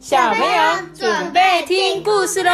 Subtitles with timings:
[0.00, 0.62] 小朋友
[0.94, 2.50] 准备听故事喽！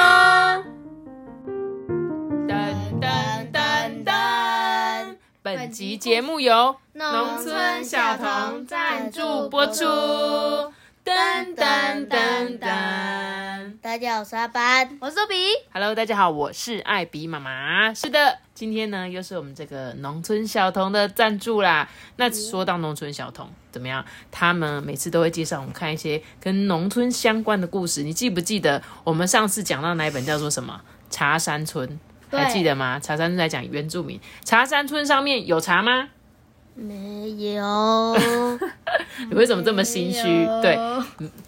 [2.48, 9.84] 噔噔噔噔，本集节目由农村小童赞助播出。
[11.06, 15.36] 噔噔噔噔，大家好，我是阿班，我是周比。
[15.72, 17.94] Hello，大家好，我是艾比妈妈。
[17.94, 21.88] 是的，今天呢又是我们这个农村小童的赞助啦。
[22.16, 24.04] 那说到农村小童怎么样？
[24.32, 28.02] 他们每次都会介绍我们看一些跟农村相关的故事。
[28.02, 30.80] 你记不记得我们上次讲到哪一本叫做什么
[31.14, 31.88] 《茶山村》？
[32.28, 32.98] 对还记得吗？
[32.98, 34.20] 茶山村在讲原住民。
[34.44, 36.08] 茶山村上面有茶吗？
[36.78, 38.14] 没有，
[39.30, 40.22] 你为什么这么心虚？
[40.60, 40.78] 对，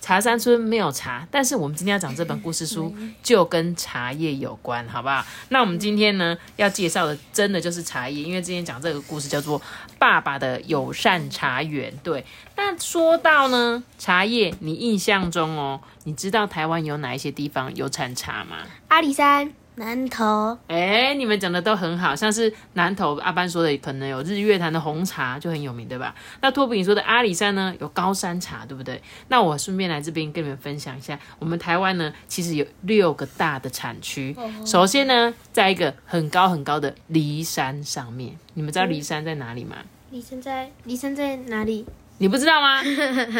[0.01, 5.23] 茶山村没有茶，但是我们今天要讲这本故事书就跟茶叶有关，好不好？
[5.51, 9.61] 那我们今天呢要介绍的真的就是茶叶，因为今天讲这个故事叫做
[9.99, 11.93] 《爸爸的友善茶园》。
[12.03, 12.25] 对，
[12.57, 18.57] 那说到呢茶叶，你印象中哦，你知道台湾有哪一些地方有产茶吗？
[18.89, 26.13] 阿里山，南投哎，你们讲的都很好，像是南投阿班说的，可能有日月潭的红茶就很有名，对吧？
[26.43, 29.01] 那托比你说的阿里山呢，有高山茶，对不对？
[29.29, 34.37] 那我顺便来这边跟你们分享一下，我们台湾呢，其实有六个大的产区。
[34.67, 39.77] 首先呢，在一个很高很高的梨山上面，你们知道梨山在哪里吗？
[40.11, 41.87] 离山在离山在哪里？
[42.19, 42.83] 你不知道吗？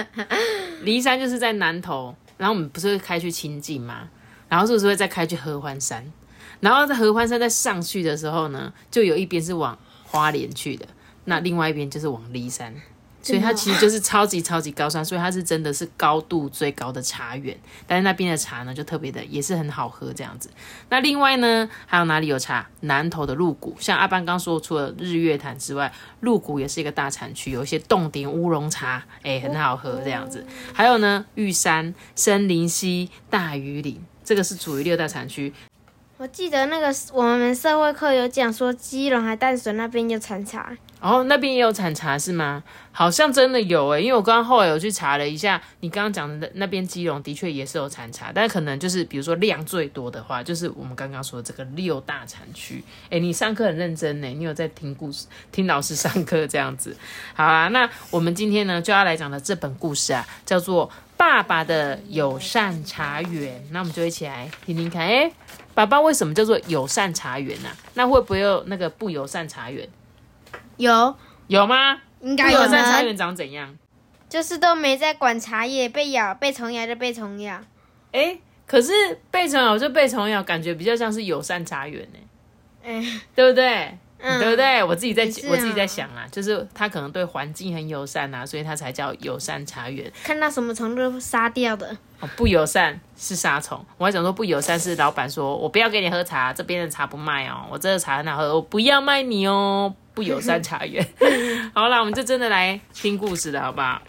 [0.85, 4.09] 骊山就是在南投，然后我们不是会开去清境吗？
[4.49, 6.11] 然后是不是会再开去合欢山？
[6.61, 10.87] 然后在合欢山再上去的时候呢，就有一边是往花莲去的，
[11.25, 12.75] 那另外一边就是往梨山。
[13.21, 17.55] 所以它其实就是超级超级高山，所以它是真的是高度最高的茶园。
[17.87, 20.49] 但是那边的茶呢，就特别的也是很好喝这样子。
[20.89, 22.67] 那另外呢，还有哪里有茶？
[22.83, 30.47] 南投的鹿谷，像阿班刚说，除了日月潭之外，鹿谷也是一个大产区，有一些洞顶乌龙茶，哎、很好喝这样子。
[30.73, 35.53] 还有呢，玉山、森林溪、大屿岭，这个是属于六大产区。
[36.19, 40.77] 我记得那个我们社会课有讲说，基隆还淡水那边有产茶。
[41.01, 42.61] 哦，那边也有产茶是吗？
[42.91, 52.83] 好像真的有诶，因为我刚刚后来有去查了一下，你刚刚讲的那边基隆的确也是有产茶，但可能就是比如说量最多的话，就是我们刚刚说的这个六大产区。
[53.11, 56.97] 诶，你上课很认真呢，你有在听故事，听老师上课这样子。
[57.35, 63.61] 好啊，那我们今天呢就要来讲的这本故事啊，叫做《爸爸的友善茶园》。
[63.71, 65.33] 那我们就一起来听听看，诶，
[65.79, 67.77] 爸爸为什么叫做友善茶园呢、啊？
[67.95, 69.89] 那会不会有那个不友善茶园？
[70.77, 71.15] 有，
[71.47, 71.97] 有吗？
[72.21, 73.79] 应该友善茶呢，园长怎样？
[74.29, 77.61] 就是都没在管茶叶，被咬被虫咬就被虫咬。
[78.11, 78.91] 哎、可是
[79.31, 82.19] 被虫咬就被虫咬，感觉比较像是友善茶园呢，
[82.83, 83.97] 嗯对不对？
[84.19, 84.83] 嗯对不对？
[84.83, 90.13] 我自己在也是啊我自己在想啊，就是他可能对环境很友善啊，所以他才叫友善茶园。
[90.25, 91.97] 看到什么虫都杀掉的。
[92.37, 101.07] 不友善是杀虫，我还想说不友善是老板说我不要给你喝茶，这边的茶不卖哦，我这个茶很好喝，我不要卖你哦，不友善茶园。
[101.75, 104.03] 好啦，我们就真的来听故事了，好不好？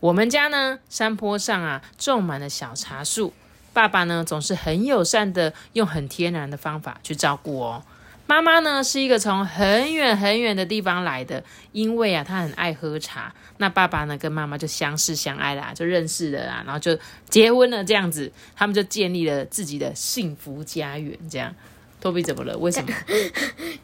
[0.00, 3.32] 我们家呢，山坡上啊种满了小茶树，
[3.72, 7.82] 爸爸呢总是很友善的用很天然的方法去照顾哦。
[8.30, 11.42] 妈妈呢是一个从很远很远的地方来的，
[11.72, 16.96] 因为啊她很爱喝茶，那爸爸呢跟妈妈就相识相爱啦，就认识了啦，然后就
[17.28, 21.18] 结婚了，这样子，他们就建立了自己的幸福家园。
[21.28, 21.52] 这样，
[22.00, 22.56] 托比怎么了？
[22.56, 22.94] 为什么？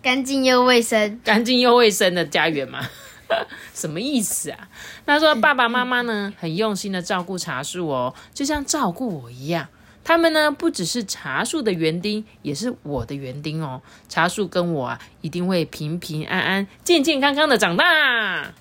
[0.00, 2.88] 干净又卫生，干净又卫生的家园吗？
[3.74, 4.68] 什么意思啊？
[5.04, 9.66] 他说爸爸妈妈呢很用心的照顾茶树哦，就像照顾我一样。
[10.06, 13.82] 他们呢不只是茶树的园丁，也是我的园丁哦。
[14.08, 18.54] 茶树跟我啊一定会平平安安、健健康康的长大。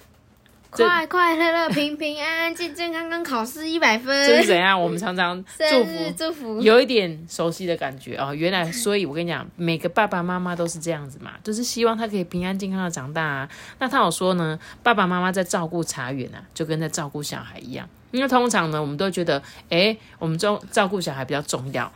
[0.75, 4.28] 这快快乐乐、平平安安、健健康康，考试一百分。
[4.28, 4.80] 这是怎样？
[4.80, 6.13] 我们常常祝福。
[6.18, 6.62] 祝福。
[6.62, 13.50] 有一点熟悉的感觉哦，原来，所以我跟你讲，每个爸爸妈妈都是这样子嘛，就是希望他可以平安健康的长大啊。
[13.80, 21.91] 那他有说呢，爸爸妈妈在照顾茶园啊，就跟在照顾小孩一样，因为通常呢，我们都觉得，诶，我们照照顾小孩比较重要，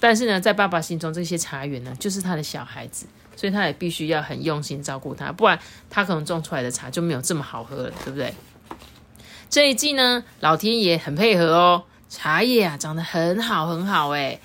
[0.00, 3.06] 但是呢，在爸爸心中，这些茶园呢，就是他的小孩子，
[3.42, 5.58] 所以他也必须要很用心照顾他，不然
[5.90, 8.32] 他可能种出来的茶就没有这么好喝了，对不对？
[9.50, 14.40] 这一季呢，老天爷很配合哦，茶叶啊长得很好很好诶。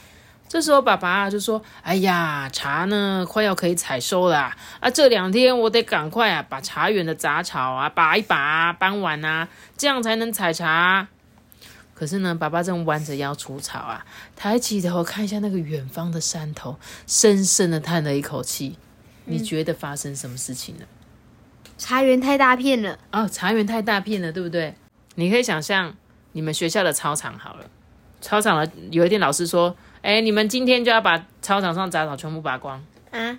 [0.49, 9.47] 这时候爸爸就说：“哎呀，茶呢快要可以采收啦、啊，这两天我得赶快啊把茶园的杂草啊拔一拔啊，搬完啊，
[9.77, 11.07] 这样才能采茶。”
[11.93, 14.05] 可是呢，爸爸正弯着腰除草啊，
[14.35, 18.77] 抬起头看一下那个远方的山头，深深的叹了一口气。
[19.27, 20.81] 你觉得发生什么事情了？
[21.77, 24.73] 茶园太大片了，哦，茶园太大片了，对不对？
[25.15, 25.95] 你可以想象
[26.31, 27.69] 你们学校的操场好了，
[28.19, 32.83] 操场的有一天老师说，哎，你们今天就要把操场上杂草全部拔光。
[33.11, 33.37] 啊，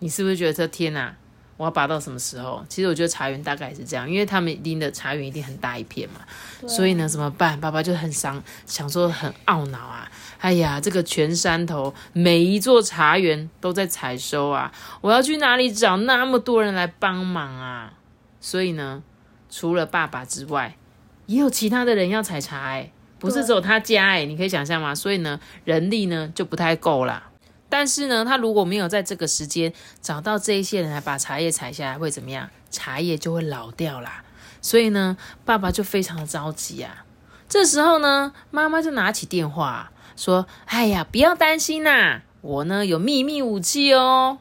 [0.00, 1.14] 你是不是觉得这天哪、
[1.56, 2.64] 我要拔到什么时候？
[2.68, 6.20] 其实我觉得茶园大概也是这样，因为他们拎的茶园一定很大一片嘛，
[6.68, 7.58] 所以呢，怎么办？
[7.60, 10.10] 爸爸就很伤，想说很懊恼啊。
[10.38, 14.70] 哎呀，这个全山头每一座茶园都在采收啊，
[15.00, 17.94] 我要去哪里找那么多人来帮忙啊？
[18.38, 19.02] 所以呢，
[19.48, 20.76] 除了爸爸之外，
[21.24, 24.94] 也有其他的人要采茶哎、不是只有他家哎、你可以想象吗？
[24.94, 27.30] 所以呢，人力呢就不太够啦。
[27.68, 32.48] 但是呢，他如果没有在这个时间找到这一些人来把茶叶采下来，会怎么样？
[32.70, 34.24] 茶叶就会老掉啦。
[34.62, 37.04] 所以呢，爸爸就非常的着急啊。
[37.48, 44.38] 这时候呢，妈妈就拿起电话说：“哎呀，不要担心呐、我呢有秘密武器哦。”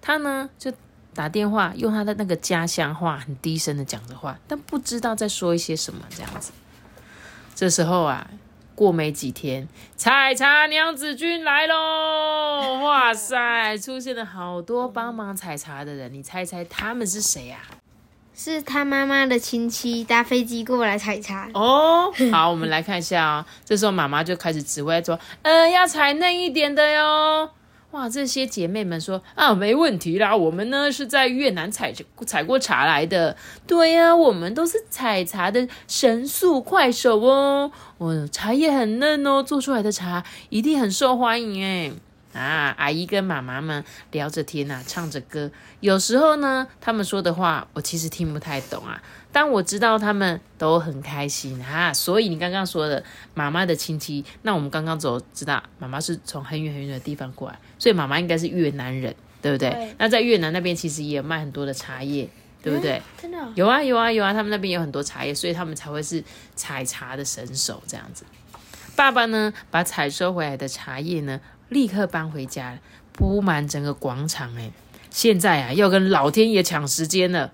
[0.00, 0.72] 他呢就
[1.14, 6.52] 打电话，用他的那个家乡话，很低声的讲着话，但不知道在说一些什么这样子。
[7.56, 8.30] 这时候啊，
[8.78, 9.66] 过没几天，
[9.96, 12.78] 采茶娘子军来喽！
[12.86, 17.58] 哇塞，出现了好多帮忙采茶的人，你猜猜他们是谁呀、
[18.36, 21.50] 是他妈妈的亲戚搭飞机过来采茶。
[21.54, 23.44] 哦，好，我们来看一下哦。
[23.64, 27.50] 这时候妈妈就开始指挥说：“呃，要采嫩一点的哟。”
[27.92, 31.92] 哇，这些姐妹们说：“啊，没问题啦，我们呢是在越南采
[32.26, 33.34] 采过茶来的。
[33.66, 37.72] 对呀、我们都是采茶的神速快手哦。
[37.96, 41.92] 哦，茶叶很嫩哦，做出来的茶一定很受欢迎哎。”
[42.32, 43.82] 啊，阿姨跟妈妈们
[44.12, 45.50] 聊着天呐、唱着歌。
[45.80, 49.02] 有时候呢，他们说的话我其实听不太懂啊，
[49.32, 51.92] 但我知道他们都很开心啊。
[51.92, 53.02] 所以你刚刚说的
[53.34, 59.70] 妈妈的亲戚，那我们刚刚走知道妈妈是从很远很远的地方过来，所以妈妈应该是越南人，对不对？
[59.70, 62.28] 对那在越南那边其实也有卖很多的茶叶，
[62.62, 63.00] 对不对？
[63.20, 66.22] 真的哦、有啊有啊有啊，他们那边有很多茶叶，所以他们才会是
[66.54, 68.24] 采茶的神手这样子。
[68.96, 72.78] 爸爸呢，把采收回来的茶叶呢，立刻搬回家，
[73.12, 74.54] 铺满整个广场。
[74.56, 74.70] 哎，
[75.10, 77.52] 现在啊，要跟老天爷抢时间了。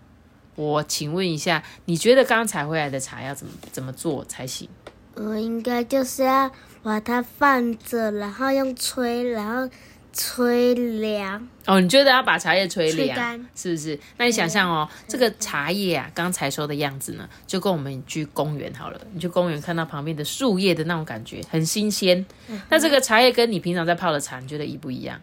[0.56, 4.68] 我请问一下，你觉得刚采回来的茶要怎么怎么做才行？
[5.16, 6.50] 我应该就是要
[6.82, 9.68] 把它放着，然后用吹，然后
[10.14, 11.46] 吹凉。
[11.66, 13.98] 哦，你觉得要把茶叶吹凉，吹干是不是？
[14.16, 22.24] 那你想象哦，这个茶叶啊，刚采收的样子呢，就跟我们去公园好了，你去公园看到旁边的树叶的那种感觉，很新鲜。
[22.70, 25.20] 那这个茶叶跟你平常在泡的茶，你觉得一不一样？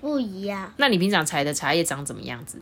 [0.00, 2.60] 不一样，那你平常采的茶叶长怎么样子？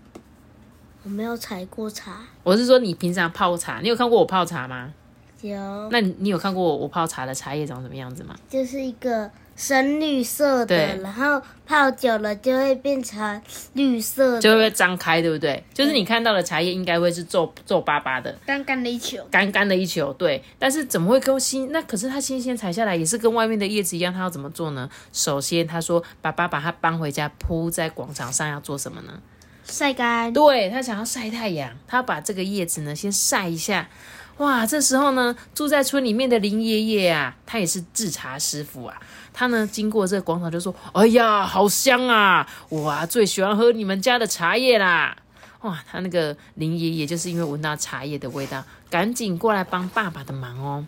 [1.03, 4.93] 我没有采过茶，我是说你平常泡茶，你有看过我泡茶吗？
[5.43, 8.35] 有那你你有看过我泡茶的茶叶长什么样子吗？
[8.49, 13.41] 就是一个深绿色的，然后泡久了就会变成
[13.75, 14.41] 绿色的。
[14.41, 15.63] 就会张开，对不对？
[15.73, 19.25] 就是你看到的茶叶应该会是皱皱巴巴的，干干的一球。
[19.31, 20.43] 干干的一球，对。
[20.59, 21.71] 但是怎么会跟新？
[21.71, 24.91] 那可是它新鲜采下来也是跟外面的叶子一样，它要怎么做呢？
[25.13, 29.21] 首先他说，爸爸把它搬回家铺在广场上，要做什么呢？
[29.65, 33.89] 晒干，对他想要晒太阳，他把这个叶子呢先晒一下。
[34.39, 39.01] 哇，这时候呢，住在村里面的林爷爷啊，他也是制茶师傅啊。
[39.35, 42.49] 他呢经过这个广场就说：“哎呀，好香啊！
[42.71, 45.15] 我啊最喜欢喝你们家的茶叶啦。”
[45.63, 50.87] 哇，他那个林爷爷就是因为闻到茶叶的味道，赶紧过来帮爸爸的忙哦。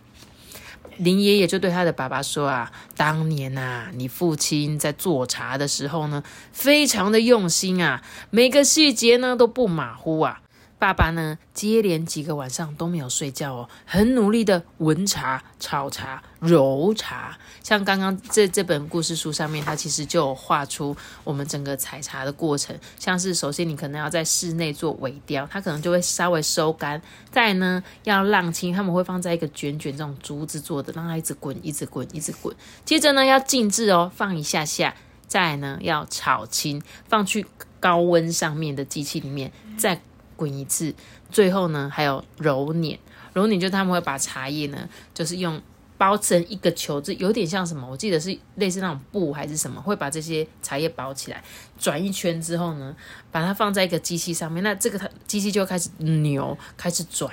[0.99, 6.23] 林爷爷就对他的爸爸说啊：“当年呐、你父亲在做茶的时候呢，
[6.53, 10.41] 非常的用心啊，每个细节呢都不马虎啊。
[10.79, 17.37] 爸爸呢，接连几个晚上都没有睡觉哦，很努力的闻茶、炒茶、揉茶。
[17.63, 22.79] 像刚刚这这本故事书上面，它其实就有画出我们整个采茶的过程。
[22.99, 32.55] 像是首先你可能要在室内做尾雕，它可能就会稍微收干；再呢要浪青，他们会放在一个卷卷这种竹子做的，让它一直滚、一直滚、一直滚。
[32.85, 34.95] 接着呢要静置哦，放一下下。
[35.27, 37.45] 再呢要炒青，放去
[37.81, 40.01] 高温上面的机器里面再
[40.37, 40.95] 滚一次。
[41.31, 42.99] 最后呢还有揉捻，
[43.33, 45.61] 揉捻就他们会把茶叶呢就是用。
[45.99, 47.89] 包成一个球，这有点像什么？
[47.91, 51.43] 我记得是类似那种布还是什么，会把这些茶叶包起来，
[51.79, 52.95] 转一圈之后呢，
[53.33, 57.33] 把它放在一个机器上面，那这个它机器就开始扭，开始转，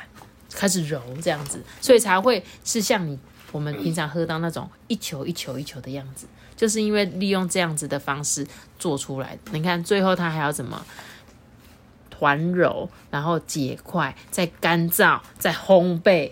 [0.53, 3.19] 开始揉这样子，所以才会是像你
[3.51, 8.47] 我们平常喝到那种一球一球一球的样子，就是因为利用这样子的方式
[8.79, 9.51] 做出来的。
[9.51, 10.81] 你看最后它还要怎么
[12.23, 16.31] 团揉，然后结块，再干燥，再烘焙。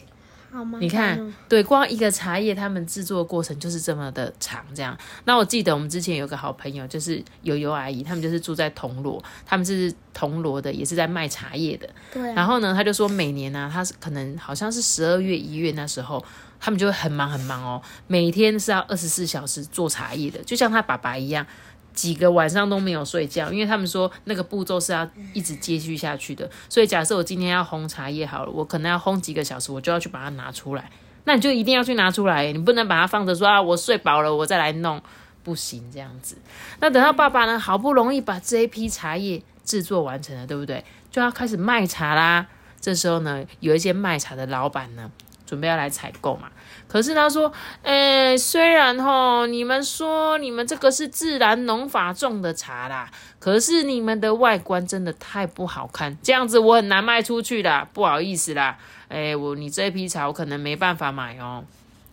[0.53, 0.79] 好吗？
[0.81, 4.97] 你看，对，光一个茶叶，他们制作的过程就是这么的长，这样。
[5.25, 11.89] 那我记得我们之前有个好朋友，就是悠悠阿姨，他们就是住在铜锣，他们是铜锣的，也是在卖茶叶的。
[12.13, 16.23] 对啊，然后呢，他就说每年呢、他是可能好像是十二月、一月那时候，
[16.59, 21.45] 他们就会很忙很忙哦，每天是要二十四小时做茶叶的，就像他爸爸一样。
[21.93, 26.49] 几个晚上都没有睡觉，因为他们说那个步骤是要一直接续下去的。
[26.69, 30.89] 所以假设我今天要烘茶叶好了，我可能要烘几个小时，我就要去把它拿出来。
[31.25, 35.01] 那你就一定要去拿出来，你不能把它放着说啊，我睡饱了我再来弄，
[35.43, 36.35] 不行这样子。
[36.79, 40.83] 那等到爸爸呢，好不容易把这一批茶叶制作完成了，对不对？
[41.11, 42.47] 就要开始卖茶啦。
[42.79, 45.11] 这时候呢，有一些卖茶的老板呢，
[45.51, 46.49] 准备要来采购嘛。
[46.87, 47.51] 可是他说，
[47.83, 58.77] 诶、虽然吼你们说你们这个是自然农法种的茶啦，可是你们的外观真的太不好看，这样子我很难卖出去啦，不好意思啦。
[59.09, 61.65] 诶、我你这批茶我可能没办法买哦。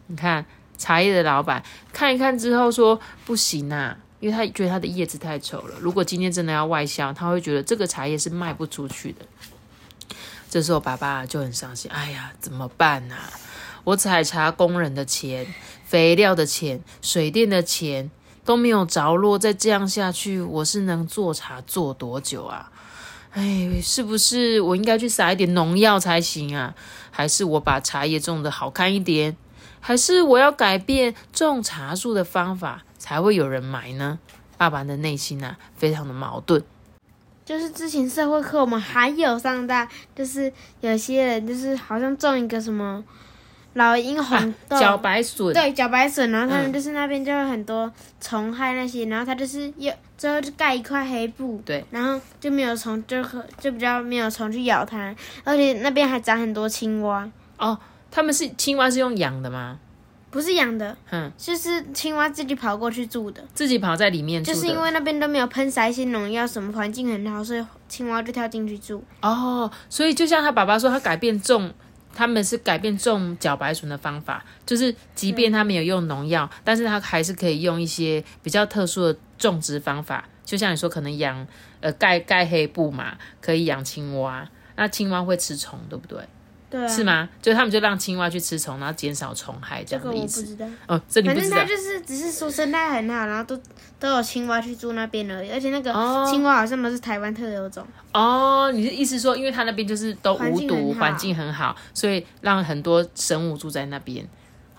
[0.08, 0.44] 你看
[0.76, 5.76] 茶叶的老板看一看之后说不行啊，因为他觉得他的叶子太丑了。
[5.80, 9.22] 如果今天真的要外销，他会觉得这个茶叶是卖不出去的。
[10.48, 13.30] 这时候爸爸就很伤心，哎呀，怎么办啊？
[13.84, 15.46] 我采茶工人的钱、
[15.84, 18.10] 肥料的钱、水电的钱
[18.44, 22.70] 都没有着落，再这样下去，我是能做茶做多久啊？
[23.32, 26.74] 哎，是不是我应该去撒一点农药才行啊？
[27.10, 29.36] 还是我把茶叶种的好看一点？
[29.80, 34.18] 还是我要改变种茶树的方法，才会有人买呢？
[34.56, 36.64] 爸爸的内心啊，非常的矛盾。
[37.48, 40.52] 就是之前社会课我们还有上到，就是
[40.82, 43.02] 有些人就是好像种一个什么
[43.72, 46.72] 老鹰红豆，啊茭白笋，对茭白笋，然后他们嗯。
[46.74, 47.90] 就是那边就有很多
[48.20, 57.26] 虫害那些，然后他就是又最后就盖一块黑布，对，然后就没有虫，就可就比较没有虫去咬它，而且那边还长很多青蛙，
[57.56, 57.78] 哦，
[58.10, 59.78] 他们是青蛙是用养的吗？
[60.30, 64.54] 不是养的，嗯，就是青蛙自己跑过去住的，自己跑在里面住的。
[64.54, 69.02] 就是因为那边都没有喷洒一些农药，什么环境很好，所以青蛙就跳进去住。
[69.22, 71.72] 哦，所以就像他爸爸说，他改变种，
[72.14, 81.46] 他们是改变种茭白笋的方法，就是即便他没有用农药，但是他还是可以用一些比较特殊的种植方法，就像你说，可能养
[81.80, 86.18] 呃盖盖黑布嘛，可以养青蛙，那青蛙会吃虫，对不对？
[86.70, 87.02] 对啊，是？
[87.04, 87.28] 吗？
[87.40, 90.40] 就他们就让青蛙去吃虫，然后减少虫害这这个样的意思。
[90.40, 90.66] 我不知道。
[90.86, 93.58] 哦，这你不知道反正它就是只是说生态很好，然后都
[93.98, 97.86] 都有青蛙去住那边而已，而且那个哦青蛙好像都是台湾特有种。
[98.12, 104.26] 哦，你的意思说，因为他那边就是都环无毒，环境很好，所以让很多生物住在那边。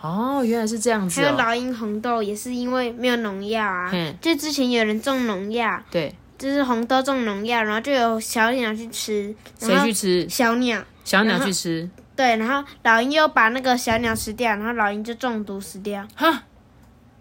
[0.01, 1.23] 哦，原来是这样子哦。
[1.23, 10.27] 还有老鹰红豆也是因为没有农药啊嗯，就之前有人种农药，对，就是红豆种农药，然后就有小鸟去吃，谁去吃？
[10.27, 11.87] 小鸟小鸟去吃。
[12.15, 16.07] 对，然后老鹰又把那个小鸟吃掉，然后老鹰就中毒死掉。
[16.15, 16.43] 哈，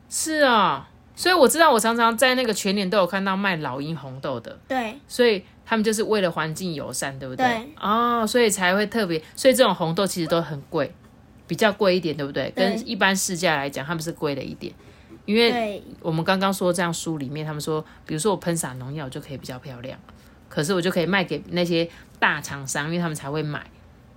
[0.08, 0.84] 是哦。
[1.14, 7.44] 所以我知道，我常常在那个全年都有看到卖老鹰红豆的，对所以他们就是为了环境友善，对不对？
[7.44, 10.94] 对哦，所以才会特别，所以这种红豆其实都很贵，
[11.48, 12.52] 比较贵一点，对不对？
[12.54, 14.72] 对跟一般市价来讲，他们是贵了一点，
[15.28, 19.98] 因为我们刚刚说这样书里面，他们说，比如说我喷洒农药就可以比较漂亮，
[20.48, 21.86] 可是我就可以卖给那些
[22.18, 23.70] 大厂商，因为他们才会买，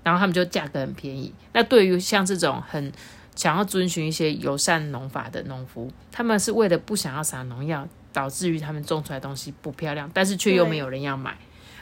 [0.03, 1.34] 然后他们就价格很便宜。
[1.51, 2.89] 那对于像这种很
[3.36, 11.38] 想要遵循一些友善农法的农夫，他们是为了不想要撒农药，导致于他们种出来的东西不漂亮，但是却又没有人要买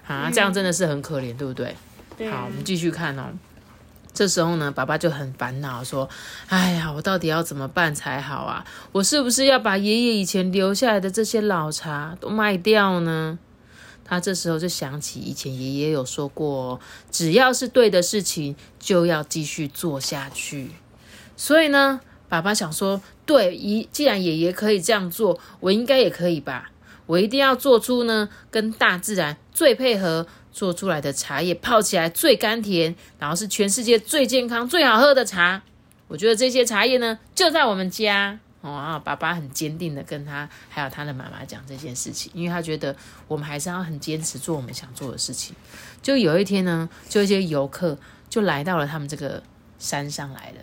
[0.07, 1.53] 啊，这样真的是很可怜，对不？
[1.53, 1.75] 对
[2.31, 3.25] 好，我们继续看哦。
[4.19, 6.09] 这时候呢，爸爸就很烦恼，说
[6.49, 8.65] ：“哎呀，我到底要怎么办才好啊？
[8.91, 13.39] 我是不是要把爷爷以前留下来的这些老茶都卖掉呢？”
[14.03, 20.71] 他这时候就想起以前爷爷有说过，只要是对的事情，就要继续做下去。
[21.37, 26.71] 所以呢，爸爸想说，对，一既然爷爷可以这样做，我应该也可以吧？
[27.05, 35.61] 我一定要做出呢，跟大自然最配合，做出来的茶叶泡起来最甘甜，然后是全世界最健康、最好喝的茶。
[36.07, 38.39] 我觉得这些茶叶呢，就在我们家。
[38.61, 42.93] 哦，爸爸很坚定的跟他还有他的妈妈讲这件事情，因为他觉得
[43.25, 45.55] 我们还是要很坚持做我们想做的事情。
[46.01, 47.97] 就有一天呢，就一些游客
[48.29, 49.41] 就来到了他们这个
[49.77, 50.55] 山上来了。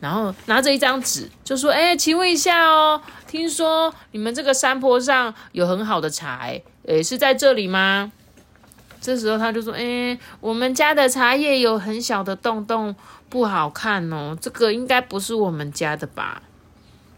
[0.00, 6.50] 然后拿着一张纸，就说：“哎，请问一下哦，听说你们这个山坡上有很好的茶，
[6.86, 8.10] 诶，是在这里吗？”
[9.04, 12.96] 这时候他就说：“哎，我们家的茶叶有很小的洞洞，
[13.28, 16.40] 不好看哦，这个应该不是我们家的吧？”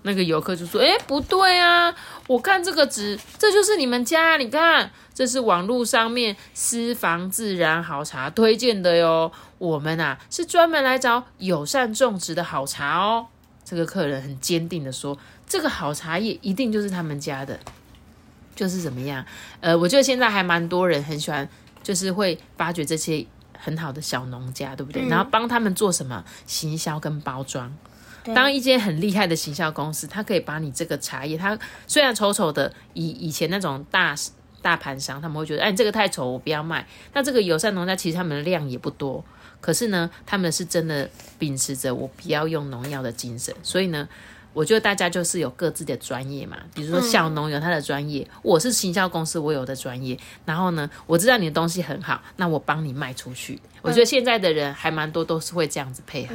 [0.03, 1.95] 那个游客就说：“哎，不对啊，
[2.27, 9.31] 我看这个纸，这就是你们家，你看，这是网络上面私房自然好茶推荐的哟。
[9.59, 13.29] 我们啊是专门来找友善种植的好茶哦。”
[13.65, 15.17] 这个客人很坚定的说
[15.47, 17.61] ：“这个好茶叶一定就是他们家的，
[18.57, 19.25] 就是怎么样？
[19.61, 21.49] 呃，我觉得现在还蛮多人很喜欢，
[21.87, 23.25] 就是会发掘这些
[23.57, 25.07] 很好的小农家，对不对？
[25.07, 27.73] 然后帮他们做什么行销跟包装。
[28.35, 34.17] 当一间很厉害的行销公司，它可以把你这个茶叶，它虽然丑丑的，以以前那种大
[34.61, 36.85] 大盘商，他们会觉得，哎，你这个太丑，我不要卖。
[37.13, 39.25] 那这个友善农家其实他们的量也不多，
[39.61, 44.09] 可是呢，他们是真的秉持着我不要用农药的精神，所以呢。
[44.57, 50.19] 我觉得大家就是有各自的专业嘛，比如说小农有他的专业，我是行销公司，我有的专业。
[50.47, 53.61] 然后呢，我知道你的东西很好，那我帮你卖出去。
[53.83, 56.35] 我觉得现在的人还蛮多都是会这样子配合。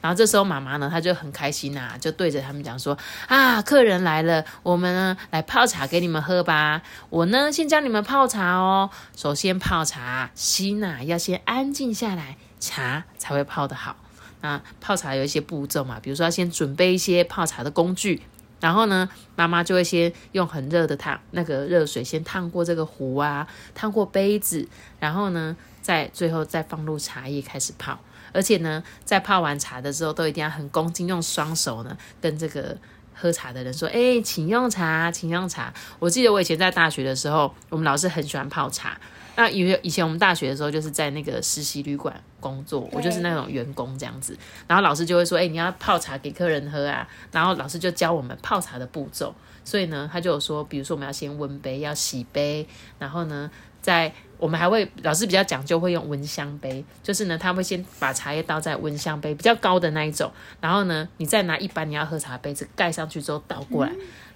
[0.00, 2.98] 然后这时候妈妈呢，她就很开心呐，就对着他们讲说：
[3.28, 6.82] 啊，客人来了，我们呢来泡茶给你们喝吧。
[7.08, 8.90] 我呢先教你们泡茶哦。
[9.16, 13.94] 首先泡茶，心呐要先安静下来，茶才会泡得好。
[14.40, 18.22] 那泡茶有一些步骤嘛，比如说要先准备一些泡茶的工具，
[18.60, 24.66] 然后呢，妈妈就会先用很热的烫那个热水先烫过这个壶啊，烫过杯子，
[24.98, 27.98] 然后呢，再最后再放入茶叶开始泡。
[28.32, 32.76] 而且呢，在泡完茶的时候，都一定要很恭敬，用双手呢跟这个
[33.12, 38.96] 喝茶的人说：“哎，请用茶，请用茶。”我记得我以前在大学的时候，我们老师很喜欢泡茶。
[39.40, 44.36] 那因为以前我们大学的时候就是在那个实习旅馆工作，我就是那种员工这样子。
[44.66, 49.34] 然后老师就会说：“哎，你要泡茶给客人喝啊。”然后老师就教我们泡茶的步骤。
[49.64, 52.66] 所以呢，他就有说，比如说我们要先温杯，要洗杯，
[52.98, 60.30] 然后呢，在我们还会老师比较讲究，会用温香杯，就是呢，他会先把茶叶倒在温香杯比较高的那一种，
[60.60, 63.92] 然后呢，你再拿一般你要喝茶杯子盖上去之后倒过来，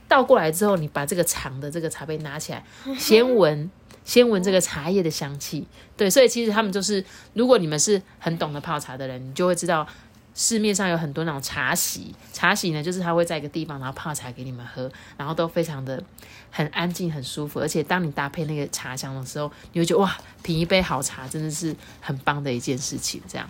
[0.09, 2.65] 倒过来之后，你把这个长的这个茶杯拿起来，
[2.97, 3.71] 先闻。
[4.05, 9.87] 先闻这个茶叶的香气，对，所以其实他们就是，如果你们是很懂得泡茶的人，你就会知道
[10.35, 16.03] 市面上有很多那种茶席，茶席呢就是他会在一个地方，然后泡茶给你们喝，然后都非常的
[16.51, 23.49] 很安静、很舒服，而且当你搭配那个茶香的时候，你会觉得哇，品一杯好茶真的是很棒的一件事情，这样。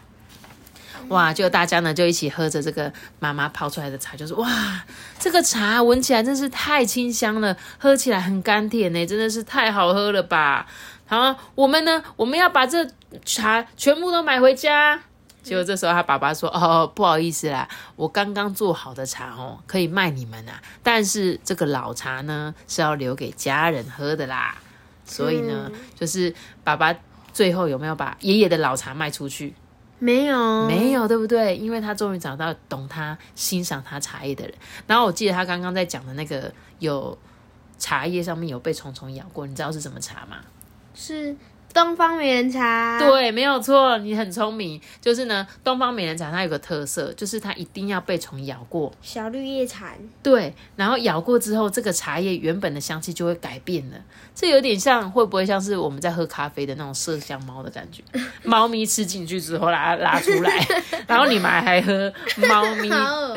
[1.09, 1.33] 哇！
[1.33, 4.85] 就大家呢，就一起喝着这个妈妈泡出来的茶，就是哇，
[5.19, 10.67] 这个茶闻起来真是太清香了，喝起来很甘甜呢，真的是太好喝了吧！
[11.07, 12.89] 好，我们呢，我们要把这
[13.25, 15.01] 茶全部都买回家。
[15.43, 24.57] 结果这时候他爸爸说：“哦，不好意思啦，我刚刚做好的茶哦，可以卖你们啊，但是这个老茶呢是要留给家人喝的啦。
[25.05, 26.95] 所以呢，就是爸爸
[27.35, 29.55] 最后有没有把爷爷的老茶卖出去？”
[30.05, 31.57] 没有，没有，对不对？
[31.57, 34.55] 因为他终于找到懂他、欣赏他茶叶的人。
[34.87, 37.17] 然后我记得他刚刚在讲的那个，有
[37.79, 40.37] 茶叶上面有被虫虫咬过，你知道是什么茶吗？
[40.95, 41.35] 是。
[41.75, 44.81] 东方美人茶，对，没有错，你很聪明。
[45.01, 48.93] 就是呢，东方美人茶它有个特色，就是它一定要被虫咬过。
[49.03, 49.91] 小绿叶蝉，
[50.23, 53.97] 对，然后咬过之后，这个茶叶原本的香气就会改变了。
[54.37, 58.03] 这有点像，会不会像是我们在喝咖啡的那种麝香猫的感觉？
[58.45, 60.67] 猫咪吃进去之后拉拉出来，
[61.09, 62.13] 然后你们还喝
[62.49, 62.89] 猫咪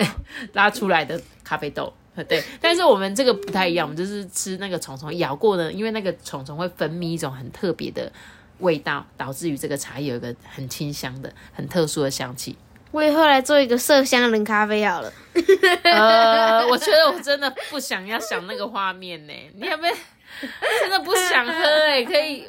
[0.53, 1.91] 拉出来的咖啡豆。
[2.27, 8.11] 对，但是我们这个不太一样，我们就是吃那个虫虫咬过的，因为那个虫虫会分泌一种很特别的
[8.59, 12.55] 味道，导致于这个茶有一个很清香的、很特殊的香气。
[12.91, 15.11] 我以后来做一个麝香人咖啡好了。
[15.83, 19.95] 呃， 我觉得我真的不想要想那个画面呢，你有没有？
[20.81, 22.45] 真的不想喝哎，可以。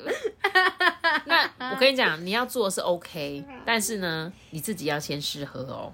[1.24, 5.92] 那我跟你讲，你要做是 OK，但是呢，你自己要先试喝哦。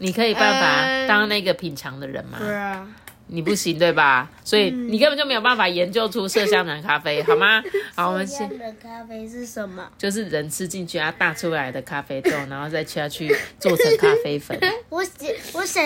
[0.00, 2.38] 你可以办法当那个品尝的人吗？
[2.40, 2.86] 对啊，
[3.26, 4.28] 你不行对吧？
[4.42, 7.62] 所以你根本就没有办法研究出麝香冷咖啡，好吗？
[7.94, 8.48] 好，我们先。
[8.58, 9.86] 的咖啡是什么？
[9.98, 14.58] 就是人吃进去它，大出来的咖啡豆，然后再下去做成咖啡粉。
[14.88, 15.84] 我想，我想，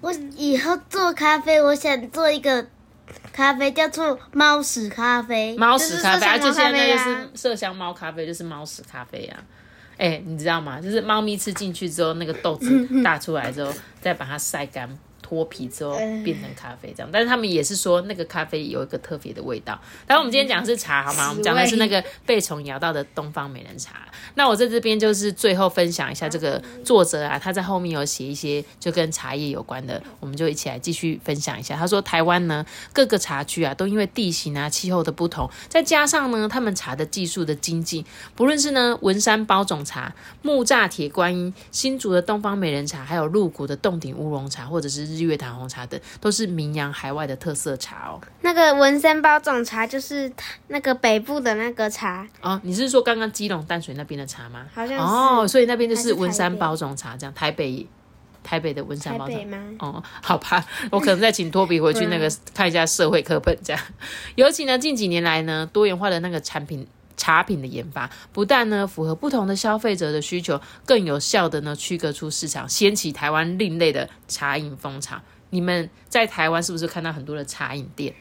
[0.00, 2.64] 我以后做咖啡，我想做一个
[3.32, 5.56] 咖啡叫做猫屎咖啡。
[5.56, 9.42] 猫屎咖啡，而且现在就是麝香猫咖啡，就是猫屎咖啡啊。
[9.98, 10.80] 哎，你知道吗？
[10.80, 14.88] 就是猫咪吃进去之后，那个豆子打出来之后，再把它晒干。
[15.28, 19.78] 脱皮之后变成咖啡这样，但是他们也是说那个咖啡有一个特别的味道。
[20.06, 21.28] 但是我们今天讲的是茶，好吗？
[21.28, 24.08] 我们讲的是那个被虫咬到的东方美人茶。
[24.36, 31.76] 那我在这边就是最后分享一下这个作者啊，他在后面有写一些就跟茶叶有关的，我们就一起来继续分享一下。
[31.76, 32.64] 他说台湾呢
[32.94, 38.02] 各个茶区啊都因为地形啊气候的不同，再加上呢他们茶的技术的精进，
[38.34, 48.20] 不论是呢文山包种茶、木栅铁观音、新竹的东方美人茶，还有鹿谷的洞顶乌龙茶，或者是日月潭红茶等，都是名扬海外的特色茶哦。
[48.42, 50.32] 那个文山包种茶就是
[50.68, 54.66] 那个北部的那个茶，哦，你是说刚刚基隆淡水那边的茶吗？
[54.72, 57.86] 好像是哦，所以那边就是文山包种茶，这样台北
[58.42, 59.58] 台北的文山包种吗？
[59.80, 63.82] 哦，好吧，我可能再请托比回去那个看一下社会课本这样。
[64.36, 66.86] 尤其呢，近几年来呢，多元化的那个产品。
[67.18, 75.20] 茶品的研发不但呢符合不同的消费者的需求，更有效的呢区隔出市场，掀起台湾另类的茶饮风潮。
[75.50, 78.14] 你们在台湾是不是看到很多的茶饮店？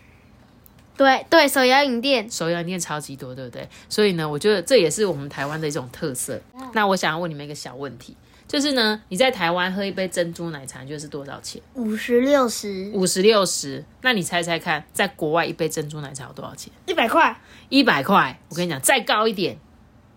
[0.98, 2.30] 对对，手摇饮店。
[2.32, 3.70] 手摇饮店超级多，对不对？
[3.88, 6.42] 所以呢，我觉得这也是我们台湾的一种特色。
[6.74, 11.62] 那我想要问你们一个小问题，就是呢，你在台湾喝一杯珍珠奶茶，就是多少钱？
[11.74, 13.84] 五十六十，五十六十。
[14.02, 16.72] 那你猜猜看，在国外一杯珍珠奶茶有多少钱？
[16.86, 18.40] 一百块，一百块。
[18.50, 19.58] 我跟你讲，再高一点，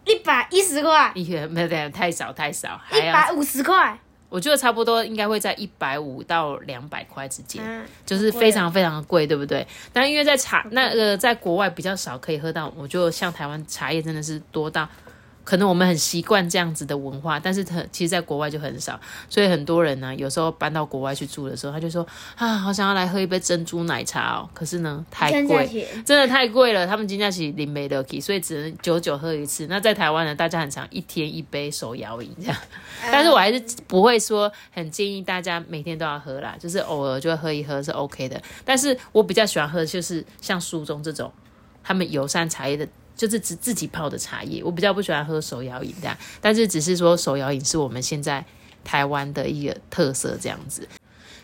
[0.04, 3.98] 一百一十块，一元没有没有太少太少，一百五十块。
[4.28, 7.60] 我觉得差不多应该会在一百五到两百块之间。
[7.66, 9.66] 嗯，就是非常非常的贵，对不对？
[9.92, 14.88] 但因为在茶那个在国外比较少可以喝到，我就像台湾茶叶真的是多到，
[15.50, 25.88] 可能我们很习惯这样子的文化，但是很其实在国外就很少，所以很多人呢有时候搬到国外去住的时候，他就说啊，好想要来喝一杯珍珠奶茶哦，可是呢太贵。
[26.04, 29.66] 真的太贵了，他们今天起零没得 k 所以只能久久喝一次。
[29.66, 32.56] 那在台湾呢，大家很常一天一杯手摇饮这样，
[33.10, 38.40] 但是我还是不会说很建议大家每天都要喝啦，就是偶尔就喝一喝是 OK 的。
[38.64, 41.32] 但是我比较喜欢喝的就是像书中这种
[41.82, 42.86] 他们友善茶叶的。
[43.20, 48.42] 就是自自己泡的茶叶，我比较不喜欢喝手摇饮的，但是只是说手摇饮是我们现在
[48.82, 50.88] 台湾的一个特色这样子。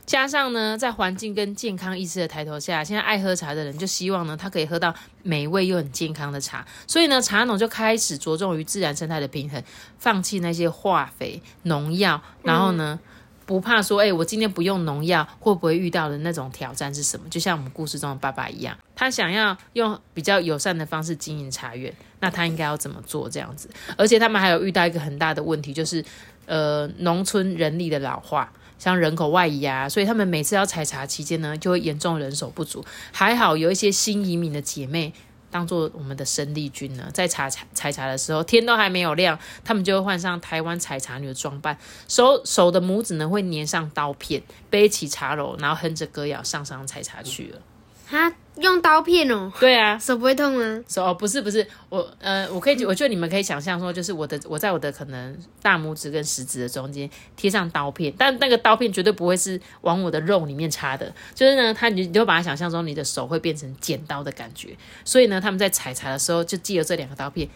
[0.07, 9.63] 加上呢，在环境跟健康意识的抬头下，现在爱喝茶的人就希望呢，他可以喝到美味又很健康的茶，所以呢，茶农就开始着重于自然生态的平衡，
[9.99, 12.99] 放弃那些化肥、农药，然后呢，
[13.47, 17.27] 不怕说，哎、我今天不用农药，会不会遇到的那种挑战是什么？
[17.31, 23.31] 就像我们故事中的爸爸一样，他想要用比较友善的方式经营茶园，那他应该要怎么做？
[23.31, 26.05] 这样子，而且他们还有遇到一个很大的问题，就是
[26.47, 28.53] 呃，农村人力的老化。
[28.79, 32.85] 像人口外移啊，所以他们每次要采茶期间呢，就会严重人手不足。
[33.11, 35.15] 还好有一些新移民的姐妹
[35.51, 41.79] 当做我们的生力军呢，在采茶采茶的时候，天都还没有亮，他们就会换上台湾采茶女的装扮，
[42.09, 47.61] 手手的拇指呢会粘上刀片，背起茶篓，然后哼着歌谣上山采茶去了。
[48.09, 50.83] 他，用刀片哦，对啊，手不会痛吗？
[50.89, 67.49] 手哦，不是不是，我呃，我可以，我觉得你们可以想象说，就是我的我在我的可能大拇指跟食指的中间贴上刀片，但那个刀片绝对不会是往我的肉里面插的，就是呢，它你你就把它想象中你的手会变成剪刀的感觉，所以呢，他们在采茶的时候就借由这两个刀片，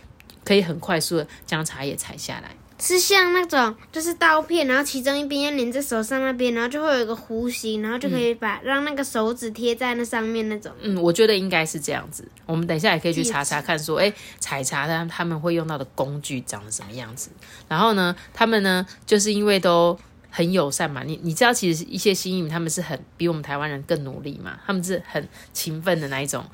[0.45, 2.55] 可以很快速的将茶叶采下来。
[2.81, 10.73] 是像那种就是刀片，然后其中一边要连在手上那边，然后就会有一个弧形，然后就可以把、让那个手指贴在那上面那种。
[10.81, 12.27] 嗯，我觉得应该是这样子。
[12.47, 17.31] 我们等一下也可以去查查看，说，哎，采茶的他们会用到的工具长得什么样子。
[17.69, 19.99] 然后呢，他们呢，就是因为都
[20.31, 26.45] 很友善嘛，你你知道，其实一些新移民他们是很比我们台湾人更努力嘛，他们是很勤奋的那一种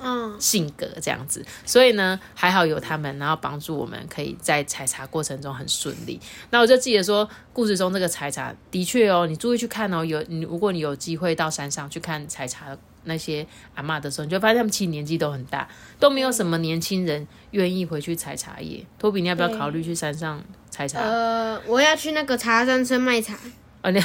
[0.00, 6.20] 嗯，性格这样子，所以呢，还好有他们，然后帮助我们可以在采茶过程中很顺利。
[6.50, 15.66] 那我就记得说，故事中这个采茶的确哦，你注意去看哦，有你如果你有机会到山上去看采茶那些阿嬷的时候，你就发现他们其实年纪都很大，
[15.98, 18.84] 都没有什么年轻人愿意回去采茶叶。
[18.98, 21.00] 托比，你要不要考虑去山上采茶？
[21.00, 23.38] 呃，我要去那个茶山村卖茶，
[23.82, 24.00] 哦，你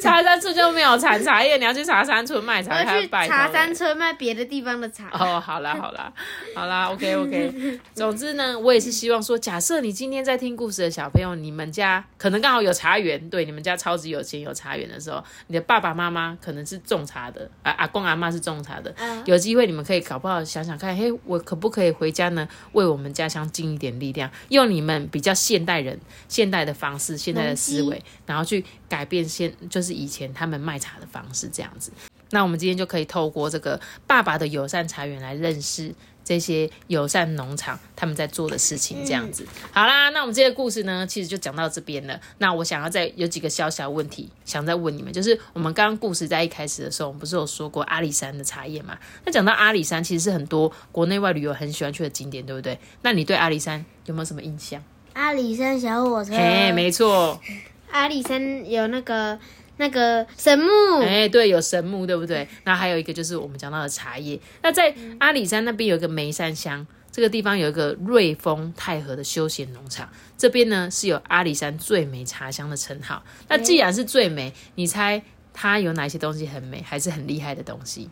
[0.00, 5.08] 茶山村就没有产茶叶，你要去茶山村卖茶，还要茶山村卖别的地方的茶。
[5.12, 6.12] 哦，好啦，好啦，
[6.54, 7.80] 好啦，OK OK。
[7.94, 31.92] 总之呢，我也是希望说，假设你今天在听故事的小朋友，你们家可能刚好有茶园，对，你们家超级有钱有茶园的时候，你的爸爸妈妈可能是种茶的，啊，阿公阿妈是种茶的，嗯有机会你们可以搞不好想想看，嘿，我可不可以回家呢，为我们家乡尽一点力量，用你们比较现代人现代的方式、现代的思维，然后去改变现就是以前他们卖茶的方式，这样子。
[32.32, 35.92] 那我们今天就可以透过这个爸爸的友善茶园来认识
[36.24, 39.44] 这些友善农场他们在做的事情，这样子。
[39.72, 42.20] 好啦，那我们这个故事呢，其实就讲到这边了。
[42.38, 48.96] 那我想要再有几个小小问题，想再问你们，就是我们刚刚故事在一开始的时候，我们不是有说过阿里山的茶叶嘛？
[49.24, 52.78] 那讲到阿里山，其实是很多国内外旅游很喜欢去的景点，对不对？
[53.02, 54.80] 那你对阿里山有没有什么印象？
[55.14, 57.40] 阿里山小火车，嘿，没错，
[57.90, 59.38] 阿里山有那个
[59.76, 62.46] 那个神木，哎，对，有神木，对不对？
[62.64, 64.38] 那还有一个就是我们讲到的茶叶。
[64.62, 73.22] 那在阿里山那边有一个梅山乡，这个地方有一个瑞丰太和的休闲农场，这边呢是有阿里山最美茶乡的称号。
[73.48, 75.22] 那既然是最美，你猜
[75.52, 78.08] 它有哪些东西很美，还是很厉害的东西？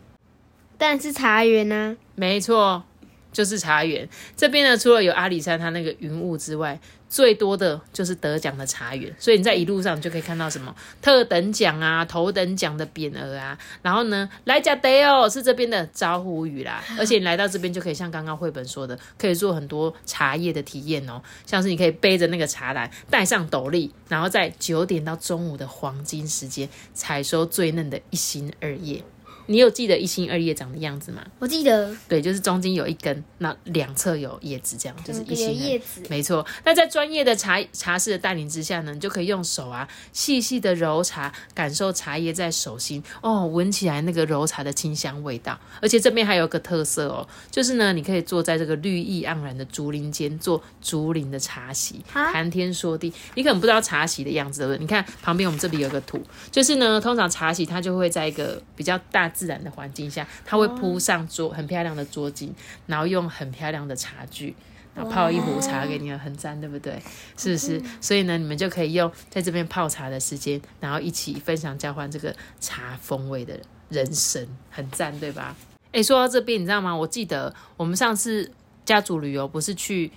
[0.77, 2.83] 当然是茶园呢、没错，
[3.31, 9.13] 就是茶园这边呢，除了有阿里山它那个云雾之外，最多的就是得奖的茶园。
[9.17, 16.83] 所以你在一路上你就可以看到什么特等奖啊、头等奖的匾额啊，然后呢，来加得哦是这边的招呼语啦。
[16.97, 29.03] 而且你来到这边就可以像刚刚绘本说的，可以做很多茶叶的体验哦，像是你可以背着那个茶篮，戴上斗笠，然后在九点到中午的黄金时间采收最嫩的一心二叶。
[29.49, 31.25] 你有记得一心二叶长的样子吗？
[31.39, 45.59] 我记得对，就是中间有一根，那两侧有叶子，这样就是一心二叶子，没错，那在专业的茶茶师的带领之下呢，你就可以用手啊细细的揉茶，感受茶叶在手心哦，闻起来那个揉茶的清香味道。
[45.81, 53.11] 而且这边还有个特色哦，就是呢，你可以坐在这个绿意盎然的竹林间做竹林的茶席，啊谈天说地。
[53.33, 54.79] 你可能不知道茶席的样子，对不对？
[54.79, 62.49] 你看旁边我们这里有个图，就是呢，通常茶席它就会在一个比较大自然的环境下，它会铺上桌很漂亮的桌巾，
[62.87, 64.53] 然后用很漂亮的茶具。
[64.95, 67.01] 然后泡一壶茶给你，很赞，对不对？
[67.37, 67.81] 是不是？
[68.01, 75.55] 所以呢，你们就可以用在这边泡茶的时间，然后一起分享交换这个茶风味的人生，很赞，对吧？
[75.93, 76.93] 诶，说到这边，你知道吗？
[76.93, 78.51] 我记得我们上次
[78.83, 80.11] 家族旅游不是去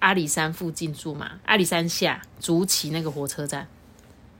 [0.00, 1.38] 阿里山附近住嘛？
[1.46, 3.66] 阿里山下竹崎那个火车站，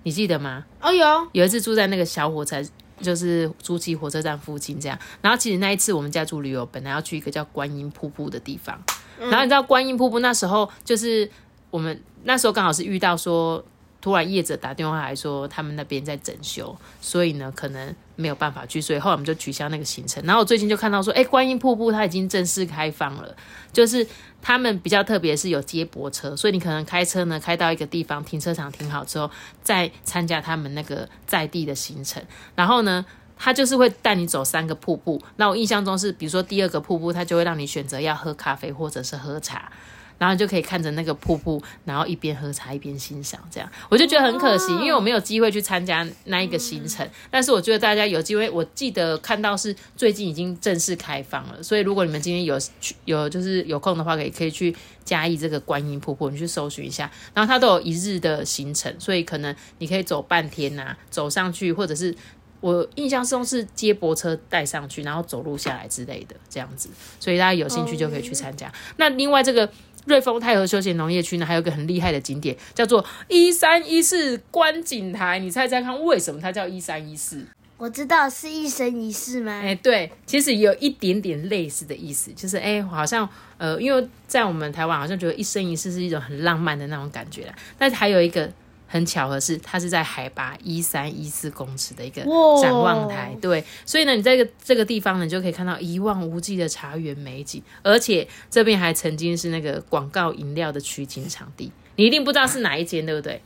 [0.02, 0.66] 你记得吗？
[0.82, 2.62] 哦有，有一次住在那个小火车，
[3.00, 4.98] 就是诸暨火车站附近这样。
[5.20, 8.78] 然后其实那一次我们家族旅游本来要去一个叫观音瀑布的地方，
[9.18, 11.30] 然后你知道观音瀑布那时候就是
[11.70, 13.64] 我们那时候刚好是遇到说。
[13.98, 20.22] 突然业者打电话来说，他们那边在整修，所以呢可能没有办法去，所以后来我们就取消那个行程。
[20.24, 23.36] 然后我最近就看到说，哎，观音瀑布它已经正式开放了，
[23.72, 24.06] 就是
[24.42, 29.30] 他们比较特别是有接驳车，所以你可能开车呢开到一个地方，停车场停好之后，
[29.62, 32.22] 再参加他们那个在地的行程。
[32.54, 33.04] 然后呢，
[33.36, 35.22] 他就是会带你走三个瀑布。
[35.36, 39.70] 那我印象中是，比如说第二个瀑布，他就会让你选择要喝咖啡或者是喝茶。
[40.18, 47.06] 然后你就可以看着那个瀑布，然后一边喝茶一边欣赏，这样我就觉得很可惜，因为我没有机会去参加那一个行程。
[47.30, 54.74] 但是我觉得大家有机会，我记得看到是最近已经正式开放了，所以如果你们今天有去有就是有空的话，可以可以去
[55.04, 57.10] 嘉义这个观音瀑布，你去搜寻一下。
[57.34, 62.14] 然后它都有一日的行程，所以可能你可以走半天呐、走上去，或者是
[62.60, 66.88] 我印象中是接驳车带上去，然后走路下来之类的这样子。
[67.20, 68.72] 所以大家有兴趣就可以去参加。
[68.96, 69.68] 那另外这个。
[70.06, 75.38] 瑞丰太和休闲农业区呢，还有一个很厉害的景点，叫做一三一四观景台。
[75.38, 77.44] 你猜猜看，为什么它叫一三一四？
[77.78, 79.52] 我知道是一生一世吗？
[79.52, 87.54] 哎、对，其实有一点点类似的意思，就是哎、好像呃，因为在我们台湾好像觉得一生一世是一种很浪漫的那种感觉啦。
[87.76, 88.50] 但是还有一个
[88.96, 92.22] 很巧合是，它是在海拔一三一四公尺的一个
[92.60, 103.40] 展望台，对，所以呢，你在这个这个地方呢，你就可以看到一望无际的茶园美景，而且这边还曾经是那个广告饮料的取景场地，你一定不知道是哪一间，对不对？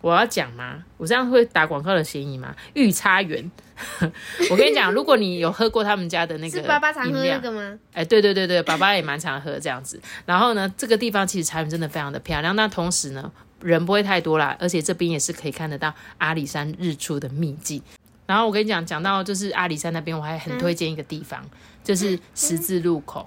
[0.00, 0.82] 我要讲吗？
[0.96, 2.52] 我这样会打广告的嫌疑吗？
[2.74, 3.48] 御茶园，
[4.50, 7.78] 我跟你讲，如果你有喝过他们家的那个是爸爸常喝那个吗？
[7.92, 10.00] 哎，对对对对，爸爸也蛮常喝这样子。
[10.26, 13.30] 然后呢，这个地方其实茶园真的非常的漂亮，那同时呢，
[13.62, 17.82] 人不会太多啦，而且这边也是可以看得到阿里山日出的秘境。
[18.26, 21.42] 然后我跟你讲，讲到就是阿里山那边，我还很推荐一个地方，
[21.82, 23.26] 就是十字路口。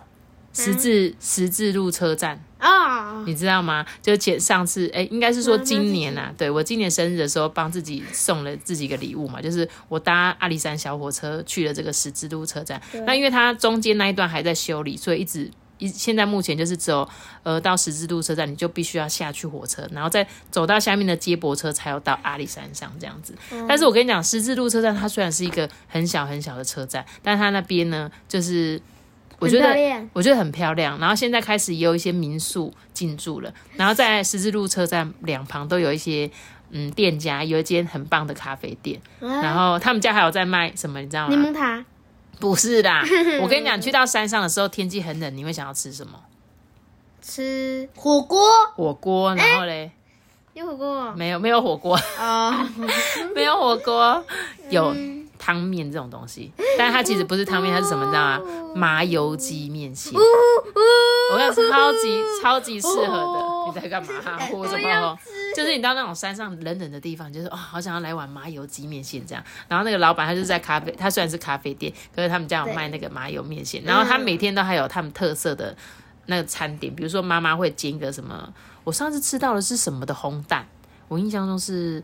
[0.58, 3.86] 十字十字路车站，啊、你知道吗？
[4.02, 12.82] 就前上次，哎，应该是说今年啊，对我今年生日的时候，帮自己送了自己一个礼物嘛，就是我搭阿里山小火车去了这个十字路车站。
[13.06, 17.08] 那因为它中间那一段还在修理，所以一直一现在目前就是只有
[17.44, 23.36] 呃到十字路车站，你就必须要下去火车，然后再走到下面的接驳车，才有到阿里山上这样子。
[23.68, 28.82] 但是我跟你讲，十字路车站它虽然是一个很小很小的车站，但它那边呢，就是
[29.40, 29.76] 我觉得
[30.14, 30.98] 我觉得很漂亮。
[31.00, 36.30] 然后现在开始也有一些民宿进驻了，然后在十字路车站两旁都有一些
[36.72, 41.36] 嗯店家，有一间很棒的咖啡店，然后他们家还有在卖什么，你知道吗？
[41.36, 41.84] 柠檬塔
[42.39, 43.04] 不是啦，
[43.41, 46.19] 我跟你讲，去到山上的时候天气很冷，你会想要吃什么？
[47.21, 48.39] 吃火锅
[48.76, 49.91] 火锅，然后嘞，
[50.54, 52.69] 有火锅没有没有火锅，啊，
[53.34, 54.24] 没有火锅，
[54.69, 54.95] 有
[55.39, 58.06] 汤面这种东西，但它其实不是汤面，它是什么？
[58.06, 58.41] 你知道吗？
[58.76, 60.13] 麻油鸡面线。
[61.34, 63.55] 我看超级超级适合的。
[63.76, 64.38] 你在干嘛？
[64.48, 65.20] 呼什么？
[65.56, 69.44] 就是你到那种山上冷冷的地方，就是哦，好想要来碗麻油鸡面线这样。
[69.68, 75.76] 然后那个老板他就是在咖啡，他虽然是咖啡店，可是他们家有卖那个麻油面线，然后他每天都还有他们特色的。
[76.28, 78.52] 那个餐点，比如说妈妈会煎一个什么，
[78.84, 80.68] 我上次吃到的是什么的烘蛋，
[81.08, 82.04] 我印象中是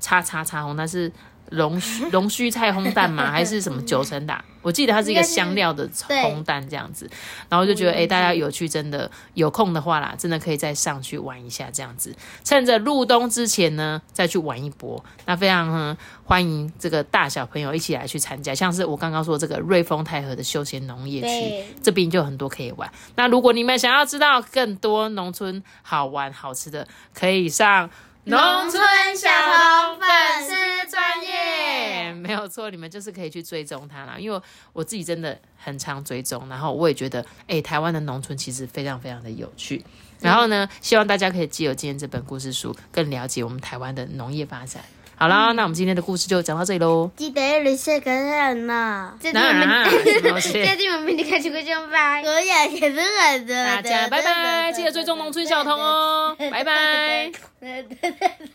[0.00, 1.12] 叉叉叉红蛋是
[1.50, 3.30] 龙须 龙须菜烘蛋嘛？
[3.30, 4.42] 还是什么九层塔？
[4.62, 7.10] 我记得它是一个香料的烘蛋这样子，
[7.48, 15.02] 然后就觉得哎、大家有去，真的有空的话啦，真的可以再上去玩一下这样子，趁着入冬之前呢，再去玩一波。
[15.24, 22.92] 那非常呢欢迎这个大小朋友一起来去参加，像是我刚刚说这个瑞丰泰和的休闲农业区对，这边就有很多可以玩。
[23.16, 27.88] 那如果你们想要知道更多农村好玩好吃的，可以上
[28.24, 28.82] 农村
[29.16, 30.08] 小童粉
[30.44, 34.16] 丝专业，没有错，你们就是可以去追踪他啦。
[34.18, 34.40] 因为
[34.74, 39.82] 我自己真的很常追踪，然后我也觉得，哎、台湾的农村其实非常非常的有趣。
[40.20, 44.84] 然后呢，希望大家可以借由今天这本故事书，更了解我们台湾的农业发展。
[45.20, 47.10] 好啦，那我们今天的故事就讲到这里喽。
[47.14, 49.12] 记得要留下个赞呢。
[49.20, 52.22] 这当然啊，什么东西这地方明天开始会这样拜。
[52.24, 53.66] 我也是很的。
[53.66, 57.30] 大家拜拜，记得追踪农村小童哦，拜拜。